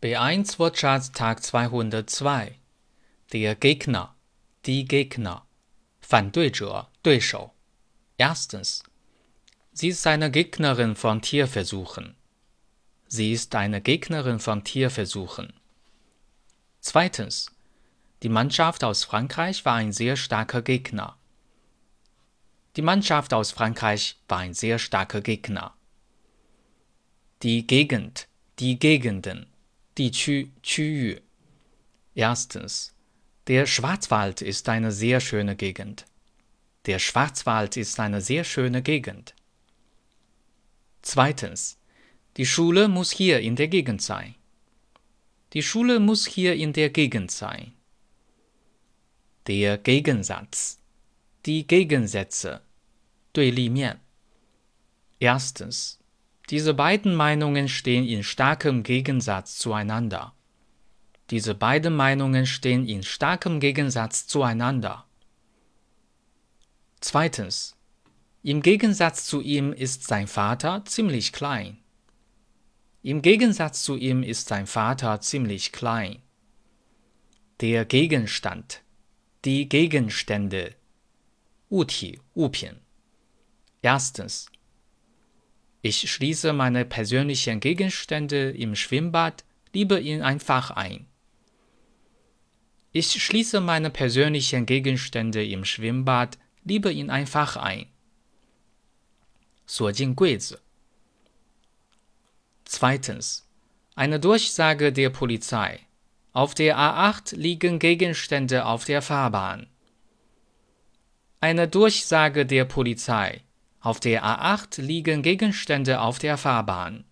[0.00, 2.56] B1 Wortschatz Tag 202
[3.32, 4.14] Der Gegner,
[4.64, 5.42] die Gegner,
[6.00, 7.52] 反对者，对手。
[8.16, 8.82] Erstens.
[9.72, 12.14] Sie ist eine Gegnerin von Tierversuchen.
[13.08, 15.52] Sie ist eine Gegnerin von Tierversuchen.
[16.80, 17.50] Zweitens.
[18.22, 21.16] Die Mannschaft aus Frankreich war ein sehr starker Gegner.
[22.76, 25.74] Die Mannschaft aus Frankreich war ein sehr starker Gegner.
[27.42, 29.46] Die Gegend, die Gegenden,
[29.97, 31.21] 地区区域。
[32.15, 32.93] Erstens.
[33.47, 36.05] Der Schwarzwald ist eine sehr schöne Gegend.
[36.85, 39.33] Der Schwarzwald ist eine sehr schöne Gegend.
[41.01, 41.77] Zweitens.
[42.37, 44.35] Die Schule muss hier in der Gegend sein.
[45.53, 47.73] Die Schule muss hier in der Gegend sein.
[49.47, 50.79] Der Gegensatz.
[51.45, 52.61] Die Gegensätze.
[53.33, 53.99] 对立面。
[55.19, 55.97] Erstens.
[56.49, 60.33] Diese beiden Meinungen stehen in starkem Gegensatz zueinander.
[61.29, 65.05] Diese beiden Meinungen stehen in starkem Gegensatz zueinander.
[66.99, 67.75] Zweitens.
[68.43, 71.77] Im Gegensatz zu ihm ist sein Vater ziemlich klein.
[73.01, 76.21] Im Gegensatz zu ihm ist sein Vater ziemlich klein.
[77.61, 78.81] Der Gegenstand.
[79.45, 80.75] Die Gegenstände.
[81.69, 82.79] 物体,物品.
[83.81, 84.45] Erstens.
[85.81, 91.07] Ich schließe meine persönlichen Gegenstände im Schwimmbad lieber in ein Fach ein.
[92.91, 97.87] Ich schließe meine persönlichen Gegenstände im Schwimmbad lieber in ein Fach ein.
[99.65, 100.61] 锁进柜子。
[102.65, 103.47] Zweitens.
[103.95, 105.79] Eine Durchsage der Polizei.
[106.31, 109.67] Auf der A8 liegen Gegenstände auf der Fahrbahn.
[111.39, 113.41] Eine Durchsage der Polizei.
[113.79, 117.03] Auf der A8 liegen Gegenstände auf der Fahrbahn.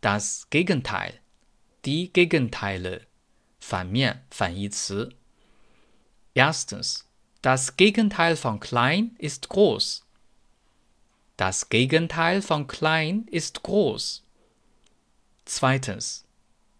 [0.00, 1.20] Das Gegenteil.
[1.84, 3.08] Die Gegenteile.
[3.68, 5.10] 反面反义词。
[6.34, 7.04] Erstens.
[7.42, 10.06] Das Gegenteil von klein ist groß.
[11.36, 14.24] Das Gegenteil von klein ist groß.
[15.44, 16.24] Zweitens.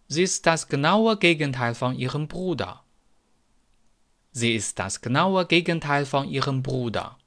[0.07, 2.83] Sie ist das genaue Gegenteil von ihrem Bruder.
[4.31, 7.17] Sie ist das genaue Gegenteil von ihrem Bruder.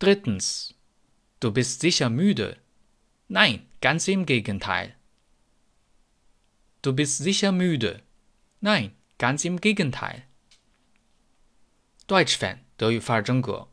[0.00, 0.74] Drittens.
[1.40, 2.56] Du bist sicher müde.
[3.28, 4.94] Nein, ganz im Gegenteil.
[6.82, 8.02] Du bist sicher müde.
[8.60, 10.22] Nein, ganz im Gegenteil.
[12.06, 13.68] Deutsch Fan 德语范儿真格